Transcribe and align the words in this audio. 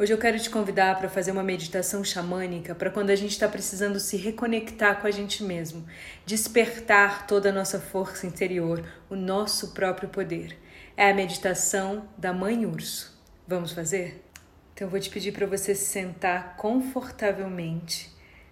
Hoje 0.00 0.14
eu 0.14 0.18
quero 0.18 0.40
te 0.40 0.48
convidar 0.48 0.98
para 0.98 1.10
fazer 1.10 1.30
uma 1.30 1.42
meditação 1.42 2.02
xamânica 2.02 2.74
para 2.74 2.88
quando 2.88 3.10
a 3.10 3.14
gente 3.14 3.32
está 3.32 3.46
precisando 3.46 4.00
se 4.00 4.16
reconectar 4.16 4.98
com 4.98 5.06
a 5.06 5.10
gente 5.10 5.44
mesmo, 5.44 5.84
despertar 6.24 7.26
toda 7.26 7.50
a 7.50 7.52
nossa 7.52 7.78
força 7.78 8.26
interior, 8.26 8.82
o 9.10 9.14
nosso 9.14 9.74
próprio 9.74 10.08
poder. 10.08 10.56
É 10.96 11.10
a 11.10 11.14
meditação 11.14 12.08
da 12.16 12.32
Mãe 12.32 12.64
Urso. 12.64 13.14
Vamos 13.46 13.72
fazer? 13.72 14.24
Então 14.72 14.86
eu 14.86 14.90
vou 14.90 14.98
te 14.98 15.10
pedir 15.10 15.32
para 15.32 15.46
você 15.46 15.74
se 15.74 15.84
sentar 15.84 16.56
confortavelmente, 16.56 18.10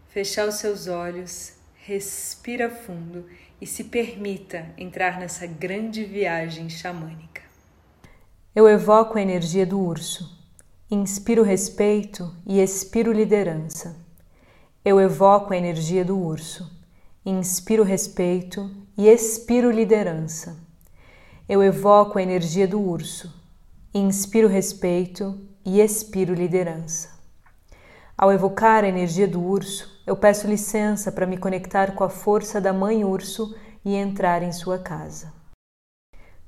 fechar 0.09 0.47
os 0.47 0.57
seus 0.57 0.87
olhos, 0.87 1.55
respira 1.77 2.69
fundo 2.69 3.25
e 3.59 3.67
se 3.67 3.85
permita 3.85 4.67
entrar 4.77 5.19
nessa 5.19 5.47
grande 5.47 6.05
viagem 6.05 6.69
xamânica. 6.69 7.41
Eu 8.55 8.69
evoco 8.69 9.17
a 9.17 9.23
energia 9.23 9.65
do 9.65 9.81
urso 9.81 10.37
Inspiro 10.91 11.43
respeito 11.43 12.35
e 12.47 12.61
expiro 12.61 13.13
liderança. 13.13 13.95
Eu 14.83 14.99
evoco 14.99 15.53
a 15.53 15.57
energia 15.59 16.03
do 16.03 16.19
urso. 16.19 16.67
Inspiro 17.27 17.83
respeito 17.83 18.71
e 18.97 19.07
expiro 19.07 19.71
liderança. 19.71 20.57
Eu 21.47 21.63
evoco 21.63 22.19
a 22.19 22.23
energia 22.23 22.67
do 22.67 22.81
urso. 22.81 23.31
Inspiro 23.93 24.49
respeito 24.49 25.39
e 25.63 25.79
expiro 25.79 26.33
liderança. 26.33 27.11
Ao 28.17 28.33
evocar 28.33 28.83
a 28.83 28.89
energia 28.89 29.29
do 29.29 29.45
urso, 29.45 30.01
eu 30.07 30.17
peço 30.17 30.47
licença 30.47 31.13
para 31.13 31.27
me 31.27 31.37
conectar 31.37 31.95
com 31.95 32.03
a 32.03 32.09
força 32.09 32.63
da 32.63 32.73
mãe 32.73 33.05
urso 33.05 33.55
e 33.85 33.95
entrar 33.95 34.43
em 34.43 34.53
sua 34.53 34.79
casa. 34.79 35.38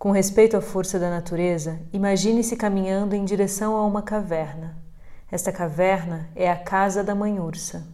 Com 0.01 0.13
respeito 0.13 0.57
à 0.57 0.63
força 0.63 0.99
da 0.99 1.11
natureza, 1.11 1.79
imagine-se 1.93 2.57
caminhando 2.57 3.15
em 3.15 3.23
direção 3.23 3.77
a 3.77 3.85
uma 3.85 4.01
caverna. 4.01 4.75
Esta 5.31 5.53
caverna 5.53 6.27
é 6.35 6.51
a 6.51 6.57
casa 6.57 7.05
da 7.05 7.15
mãe 7.15 7.39
ursa. 7.39 7.87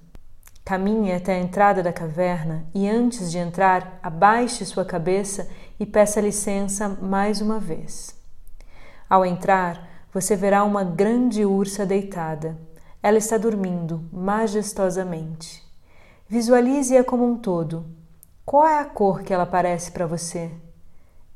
Caminhe 0.64 1.12
até 1.12 1.34
a 1.34 1.40
entrada 1.40 1.82
da 1.82 1.92
caverna 1.92 2.64
e, 2.72 2.88
antes 2.88 3.28
de 3.28 3.38
entrar, 3.38 3.98
abaixe 4.00 4.64
sua 4.64 4.84
cabeça 4.84 5.48
e 5.80 5.84
peça 5.84 6.20
licença 6.20 6.88
mais 6.88 7.40
uma 7.40 7.58
vez. 7.58 8.14
Ao 9.10 9.26
entrar, 9.26 10.06
você 10.14 10.36
verá 10.36 10.62
uma 10.62 10.84
grande 10.84 11.44
ursa 11.44 11.84
deitada. 11.84 12.56
Ela 13.02 13.18
está 13.18 13.36
dormindo 13.36 14.04
majestosamente. 14.12 15.60
Visualize-a 16.28 17.02
como 17.02 17.26
um 17.26 17.36
todo. 17.36 17.84
Qual 18.44 18.64
é 18.64 18.78
a 18.78 18.84
cor 18.84 19.24
que 19.24 19.34
ela 19.34 19.44
parece 19.44 19.90
para 19.90 20.06
você? 20.06 20.52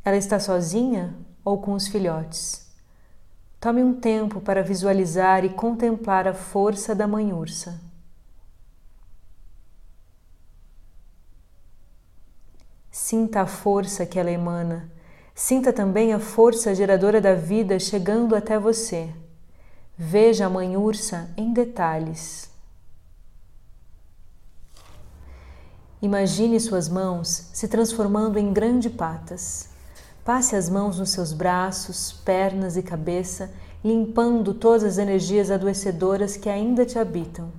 Ela 0.05 0.17
está 0.17 0.39
sozinha 0.41 1.15
ou 1.45 1.61
com 1.61 1.73
os 1.73 1.89
filhotes? 1.89 2.71
Tome 3.61 3.83
um 3.83 3.93
tempo 3.93 4.41
para 4.41 4.63
visualizar 4.63 5.45
e 5.45 5.51
contemplar 5.51 6.27
a 6.27 6.33
força 6.33 6.95
da 6.95 7.07
mãe 7.07 7.33
ursa. 7.33 7.79
Sinta 12.91 13.43
a 13.43 13.47
força 13.47 14.07
que 14.07 14.19
ela 14.19 14.31
emana. 14.31 14.91
Sinta 15.35 15.73
também 15.73 16.13
a 16.13 16.19
força 16.19 16.75
geradora 16.75 17.21
da 17.21 17.35
vida 17.35 17.79
chegando 17.79 18.35
até 18.35 18.59
você. 18.59 19.13
Veja 19.97 20.47
a 20.47 20.51
mãe 20.51 20.77
ursa 20.77 21.31
em 21.37 21.53
detalhes. 21.53 22.49
Imagine 26.01 26.59
suas 26.59 26.89
mãos 26.89 27.51
se 27.53 27.69
transformando 27.69 28.39
em 28.39 28.53
grandes 28.53 28.91
patas. 28.91 29.69
Passe 30.25 30.55
as 30.55 30.69
mãos 30.69 30.99
nos 30.99 31.11
seus 31.11 31.33
braços, 31.33 32.13
pernas 32.25 32.77
e 32.77 32.83
cabeça, 32.83 33.51
limpando 33.83 34.53
todas 34.53 34.85
as 34.85 34.99
energias 34.99 35.51
adoecedoras 35.51 36.37
que 36.37 36.49
ainda 36.49 36.85
te 36.85 36.99
habitam. 36.99 37.51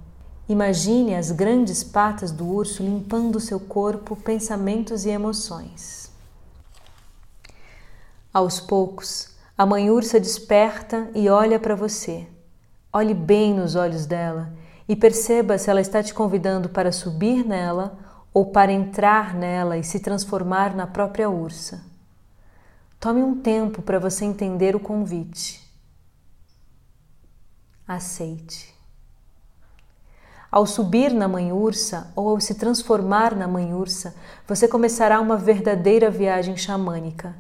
Imagine 0.48 1.16
as 1.16 1.32
grandes 1.32 1.84
patas 1.84 2.32
do 2.32 2.48
urso 2.48 2.84
limpando 2.84 3.40
seu 3.40 3.60
corpo, 3.60 4.16
pensamentos 4.16 5.06
e 5.06 5.10
emoções. 5.10 6.12
Aos 8.34 8.60
poucos, 8.60 9.30
a 9.58 9.66
mãe 9.66 9.90
ursa 9.90 10.20
desperta 10.20 11.10
e 11.16 11.30
olha 11.30 11.60
para 11.60 11.76
você. 11.76 12.28
Olhe 12.94 13.14
bem 13.14 13.54
nos 13.54 13.76
olhos 13.76 14.06
dela 14.06 14.54
e 14.88 14.96
perceba 14.96 15.58
se 15.58 15.70
ela 15.70 15.82
está 15.82 16.04
te 16.04 16.14
convidando 16.14 16.70
para 16.70 16.92
subir 16.92 17.46
nela 17.46 17.98
ou 18.34 18.46
para 18.48 18.72
entrar 18.72 19.34
nela 19.34 19.78
e 19.78 19.84
se 19.84 20.00
transformar 20.00 20.76
na 20.76 20.86
própria 20.86 21.30
ursa. 21.30 21.91
Tome 23.02 23.24
um 23.24 23.34
tempo 23.34 23.82
para 23.82 23.98
você 23.98 24.26
entender 24.26 24.76
o 24.76 24.80
convite. 24.80 25.60
Aceite. 27.88 28.76
Ao 30.52 30.68
subir 30.68 31.12
na 31.12 31.28
mãe 31.28 31.52
ursa 31.52 32.14
ou 32.16 32.30
ao 32.30 32.40
se 32.40 32.54
transformar 32.54 33.36
na 33.36 33.48
mãe 33.48 33.74
ursa, 33.74 34.14
você 34.48 34.68
começará 34.68 35.20
uma 35.20 35.36
verdadeira 35.36 36.12
viagem 36.12 36.56
xamânica. 36.56 37.36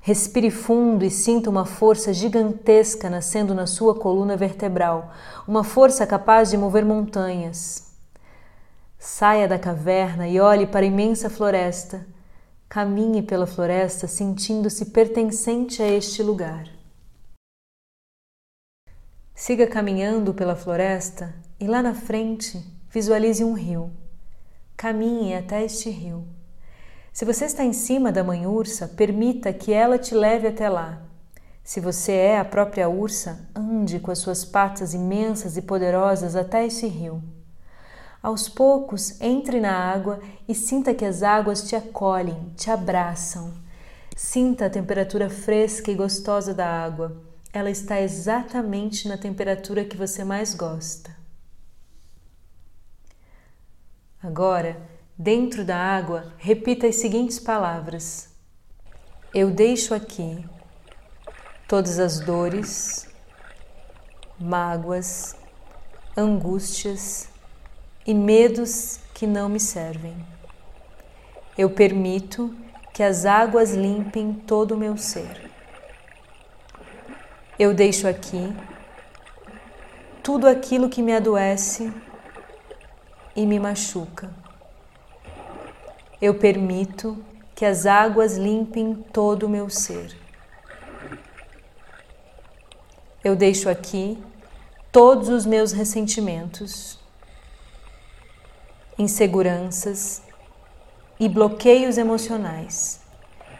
Respire 0.00 0.50
fundo 0.50 1.04
e 1.04 1.10
sinta 1.10 1.50
uma 1.50 1.66
força 1.66 2.10
gigantesca 2.10 3.10
nascendo 3.10 3.54
na 3.54 3.66
sua 3.66 3.94
coluna 3.94 4.38
vertebral, 4.38 5.12
uma 5.46 5.62
força 5.62 6.06
capaz 6.06 6.48
de 6.48 6.56
mover 6.56 6.82
montanhas. 6.82 7.92
Saia 8.98 9.46
da 9.46 9.58
caverna 9.58 10.26
e 10.26 10.40
olhe 10.40 10.66
para 10.66 10.80
a 10.80 10.88
imensa 10.88 11.28
floresta 11.28 12.13
Caminhe 12.68 13.22
pela 13.22 13.46
floresta 13.46 14.08
sentindo-se 14.08 14.86
pertencente 14.86 15.82
a 15.82 15.88
este 15.88 16.22
lugar. 16.22 16.68
Siga 19.34 19.66
caminhando 19.66 20.32
pela 20.32 20.56
floresta 20.56 21.34
e 21.60 21.66
lá 21.66 21.82
na 21.82 21.94
frente 21.94 22.64
visualize 22.90 23.44
um 23.44 23.52
rio. 23.52 23.90
Caminhe 24.76 25.34
até 25.34 25.64
este 25.64 25.90
rio. 25.90 26.26
Se 27.12 27.24
você 27.24 27.44
está 27.44 27.64
em 27.64 27.72
cima 27.72 28.10
da 28.10 28.24
mãe 28.24 28.46
ursa, 28.46 28.88
permita 28.88 29.52
que 29.52 29.72
ela 29.72 29.98
te 29.98 30.14
leve 30.14 30.48
até 30.48 30.68
lá. 30.68 31.00
Se 31.62 31.80
você 31.80 32.12
é 32.12 32.38
a 32.38 32.44
própria 32.44 32.88
ursa, 32.88 33.48
ande 33.54 34.00
com 34.00 34.10
as 34.10 34.18
suas 34.18 34.44
patas 34.44 34.94
imensas 34.94 35.56
e 35.56 35.62
poderosas 35.62 36.34
até 36.36 36.66
esse 36.66 36.86
rio. 36.86 37.22
Aos 38.24 38.48
poucos, 38.48 39.20
entre 39.20 39.60
na 39.60 39.70
água 39.70 40.18
e 40.48 40.54
sinta 40.54 40.94
que 40.94 41.04
as 41.04 41.22
águas 41.22 41.68
te 41.68 41.76
acolhem, 41.76 42.54
te 42.56 42.70
abraçam. 42.70 43.52
Sinta 44.16 44.64
a 44.64 44.70
temperatura 44.70 45.28
fresca 45.28 45.90
e 45.90 45.94
gostosa 45.94 46.54
da 46.54 46.66
água. 46.66 47.22
Ela 47.52 47.68
está 47.68 48.00
exatamente 48.00 49.06
na 49.06 49.18
temperatura 49.18 49.84
que 49.84 49.94
você 49.94 50.24
mais 50.24 50.54
gosta. 50.54 51.14
Agora, 54.22 54.80
dentro 55.18 55.62
da 55.62 55.76
água, 55.76 56.32
repita 56.38 56.86
as 56.86 56.96
seguintes 56.96 57.38
palavras: 57.38 58.30
Eu 59.34 59.50
deixo 59.50 59.94
aqui 59.94 60.42
todas 61.68 61.98
as 61.98 62.20
dores, 62.20 63.06
mágoas, 64.40 65.36
angústias, 66.16 67.33
e 68.06 68.12
medos 68.12 69.00
que 69.14 69.26
não 69.26 69.48
me 69.48 69.58
servem. 69.58 70.14
Eu 71.56 71.70
permito 71.70 72.54
que 72.92 73.02
as 73.02 73.24
águas 73.24 73.72
limpem 73.72 74.32
todo 74.32 74.72
o 74.72 74.76
meu 74.76 74.96
ser. 74.96 75.50
Eu 77.58 77.72
deixo 77.72 78.06
aqui 78.08 78.54
tudo 80.22 80.48
aquilo 80.48 80.88
que 80.88 81.02
me 81.02 81.14
adoece 81.14 81.92
e 83.36 83.46
me 83.46 83.58
machuca. 83.58 84.30
Eu 86.20 86.34
permito 86.34 87.22
que 87.54 87.64
as 87.64 87.86
águas 87.86 88.36
limpem 88.36 88.94
todo 89.12 89.44
o 89.44 89.48
meu 89.48 89.70
ser. 89.70 90.16
Eu 93.22 93.36
deixo 93.36 93.68
aqui 93.68 94.18
todos 94.90 95.28
os 95.28 95.46
meus 95.46 95.72
ressentimentos 95.72 96.98
inseguranças 98.98 100.22
e 101.18 101.28
bloqueios 101.28 101.98
emocionais. 101.98 103.00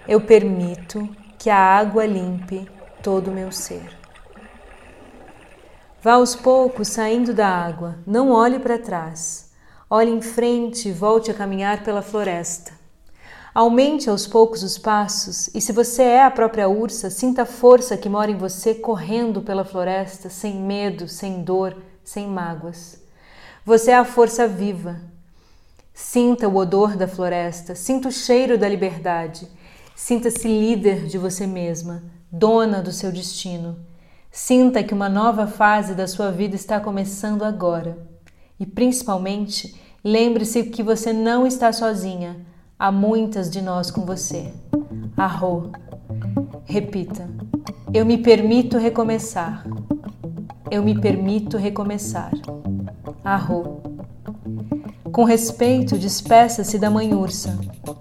Eu 0.07 0.21
permito 0.21 1.09
que 1.39 1.51
a 1.51 1.59
água 1.59 2.07
limpe 2.07 2.69
todo 3.03 3.29
o 3.29 3.35
meu 3.35 3.51
ser. 3.51 3.99
Vá 6.03 6.15
aos 6.15 6.37
poucos 6.37 6.89
saindo 6.89 7.33
da 7.33 7.49
água, 7.49 7.97
não 8.07 8.31
olhe 8.31 8.59
para 8.59 8.79
trás. 8.79 9.51
Olhe 9.89 10.11
em 10.11 10.21
frente 10.21 10.89
e 10.89 10.93
volte 10.93 11.31
a 11.31 11.35
caminhar 11.35 11.85
pela 11.85 12.03
floresta. 12.03 12.73
Aumente 13.55 14.11
aos 14.11 14.27
poucos 14.27 14.63
os 14.63 14.77
passos 14.77 15.49
e, 15.55 15.61
se 15.61 15.73
você 15.73 16.03
é 16.03 16.25
a 16.25 16.31
própria 16.31 16.69
ursa, 16.69 17.09
sinta 17.09 17.43
a 17.43 17.47
força 17.47 17.97
que 17.97 18.09
mora 18.09 18.31
em 18.31 18.37
você 18.37 18.75
correndo 18.75 19.41
pela 19.41 19.65
floresta, 19.65 20.29
sem 20.29 20.57
medo, 20.57 21.07
sem 21.07 21.43
dor, 21.43 21.77
sem 22.03 22.27
mágoas. 22.27 23.01
Você 23.65 23.93
é 23.93 23.95
a 23.95 24.05
força 24.05 24.49
viva, 24.49 25.01
Sinta 25.97 26.49
o 26.49 26.57
odor 26.57 26.97
da 26.97 27.07
floresta, 27.07 27.77
sinta 27.77 28.09
o 28.09 28.13
cheiro 28.13 28.59
da 28.59 28.69
liberdade. 28.69 29.47
Sinta-se 29.95 30.49
líder 30.49 31.07
de 31.07 31.17
você 31.17 31.47
mesma, 31.47 32.03
dona 32.33 32.83
do 32.83 32.91
seu 32.91 33.13
destino. 33.13 33.79
Sinta 34.29 34.83
que 34.83 34.93
uma 34.93 35.09
nova 35.09 35.47
fase 35.47 35.95
da 35.95 36.09
sua 36.09 36.33
vida 36.33 36.57
está 36.57 36.81
começando 36.81 37.45
agora. 37.45 37.97
E 38.59 38.67
principalmente, 38.67 39.81
lembre-se 40.03 40.65
que 40.65 40.83
você 40.83 41.13
não 41.13 41.47
está 41.47 41.73
sozinha. 41.73 42.45
Há 42.77 42.91
muitas 42.91 43.49
de 43.49 43.63
nós 43.63 43.93
com 43.93 44.05
você. 44.05 44.53
Arro. 45.17 45.71
Repita. 46.65 47.31
Eu 47.93 48.05
me 48.05 48.19
permito 48.19 48.79
recomeçar. 48.79 49.65
Eu 50.69 50.83
me 50.83 51.01
permito 51.01 51.57
recomeçar. 51.57 52.33
Arro. 53.23 53.81
Com 55.15 55.23
respeito, 55.23 55.97
despeça-se 55.97 56.77
da 56.77 56.91
mãe 56.91 57.15
ursa. 57.15 57.57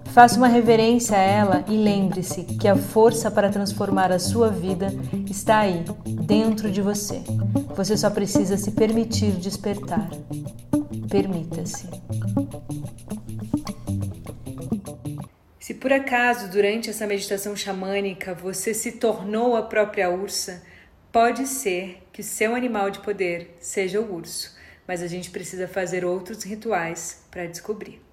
Faça 0.06 0.36
uma 0.36 0.48
reverência 0.48 1.16
a 1.16 1.20
ela 1.20 1.64
e 1.68 1.76
lembre-se 1.76 2.42
que 2.42 2.66
a 2.66 2.74
força 2.74 3.30
para 3.30 3.50
transformar 3.50 4.10
a 4.10 4.18
sua 4.18 4.50
vida 4.50 4.88
está 5.30 5.60
aí, 5.60 5.84
dentro 6.26 6.72
de 6.72 6.82
você. 6.82 7.22
Você 7.76 7.96
só 7.96 8.10
precisa 8.10 8.56
se 8.56 8.72
permitir 8.72 9.30
despertar. 9.30 10.10
Permita-se. 11.08 11.86
Se 15.60 15.72
por 15.72 15.92
acaso 15.92 16.50
durante 16.50 16.90
essa 16.90 17.06
meditação 17.06 17.54
xamânica 17.54 18.34
você 18.34 18.74
se 18.74 18.90
tornou 18.90 19.54
a 19.54 19.62
própria 19.62 20.10
ursa, 20.10 20.64
pode 21.12 21.46
ser 21.46 22.02
que 22.12 22.24
seu 22.24 22.56
animal 22.56 22.90
de 22.90 22.98
poder 22.98 23.56
seja 23.60 24.00
o 24.00 24.16
urso 24.16 24.63
mas 24.86 25.02
a 25.02 25.06
gente 25.06 25.30
precisa 25.30 25.66
fazer 25.66 26.04
outros 26.04 26.42
rituais 26.42 27.24
para 27.30 27.46
descobrir. 27.46 28.03